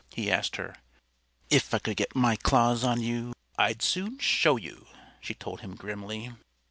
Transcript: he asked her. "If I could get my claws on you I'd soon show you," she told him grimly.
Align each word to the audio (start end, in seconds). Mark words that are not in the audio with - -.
he 0.09 0.31
asked 0.31 0.55
her. 0.55 0.75
"If 1.51 1.75
I 1.75 1.77
could 1.77 1.95
get 1.95 2.15
my 2.15 2.35
claws 2.35 2.83
on 2.83 3.01
you 3.01 3.33
I'd 3.59 3.83
soon 3.83 4.17
show 4.17 4.57
you," 4.57 4.87
she 5.19 5.35
told 5.35 5.61
him 5.61 5.75
grimly. 5.75 6.31